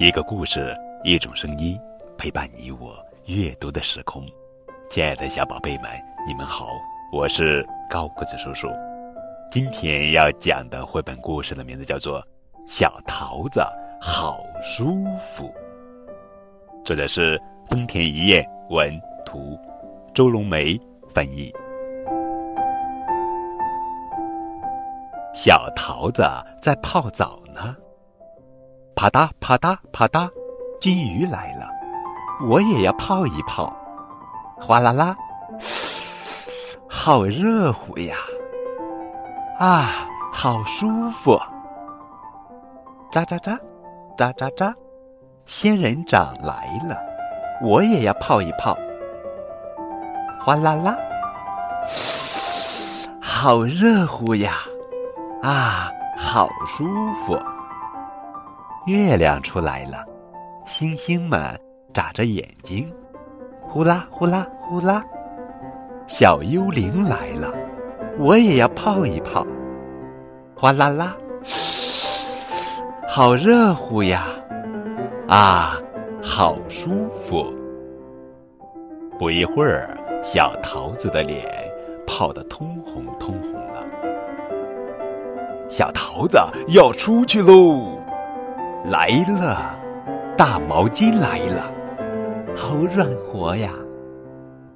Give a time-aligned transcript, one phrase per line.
[0.00, 1.78] 一个故事，一种声音，
[2.16, 2.96] 陪伴你我
[3.26, 4.24] 阅读的时空。
[4.88, 5.90] 亲爱的小宝贝们，
[6.26, 6.68] 你们好，
[7.12, 8.66] 我是高个子叔叔。
[9.52, 12.18] 今天要讲的绘本故事的名字叫做
[12.66, 13.60] 《小桃子
[14.00, 15.04] 好舒
[15.36, 15.44] 服》，
[16.82, 17.38] 作者是
[17.68, 19.54] 丰田一彦文图，
[20.14, 20.80] 周龙梅
[21.12, 21.52] 翻译。
[25.34, 26.22] 小桃子
[26.58, 27.76] 在泡澡呢。
[29.00, 30.28] 啪嗒啪嗒啪嗒，
[30.78, 31.66] 金鱼来了，
[32.46, 33.74] 我也要泡一泡。
[34.58, 35.16] 哗啦啦，
[36.86, 38.14] 好热乎呀！
[39.58, 39.88] 啊，
[40.30, 41.40] 好舒服。
[43.10, 43.58] 喳喳喳，
[44.18, 44.74] 喳喳喳，
[45.46, 46.94] 仙人掌来了，
[47.62, 48.76] 我也要泡一泡。
[50.38, 50.94] 哗啦啦，
[53.18, 54.56] 好热乎呀！
[55.42, 56.84] 啊，好舒
[57.24, 57.40] 服。
[58.86, 60.06] 月亮出来了，
[60.64, 61.58] 星星们
[61.92, 62.90] 眨着眼睛，
[63.60, 65.04] 呼啦呼啦呼啦。
[66.06, 67.52] 小幽灵来了，
[68.18, 69.46] 我也要泡一泡。
[70.56, 71.14] 哗啦啦，
[73.06, 74.24] 好热乎呀！
[75.28, 75.76] 啊，
[76.22, 77.52] 好舒服。
[79.18, 81.46] 不一会儿，小桃子的脸
[82.06, 83.84] 泡得通红通红了。
[85.68, 87.99] 小桃子要出去喽！
[88.84, 89.74] 来了，
[90.36, 91.70] 大毛巾来了，
[92.56, 93.70] 好暖和呀！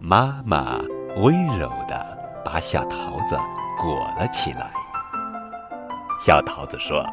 [0.00, 0.80] 妈妈
[1.18, 3.38] 温柔的把小桃子
[3.78, 4.70] 裹了起来。
[6.20, 7.06] 小桃子说：“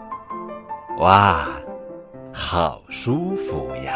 [1.00, 1.48] 哇，
[2.34, 3.94] 好舒服呀！”